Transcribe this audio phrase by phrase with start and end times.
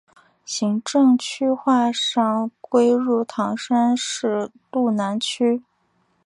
[0.45, 5.61] 行政区划上归入唐山市路南区。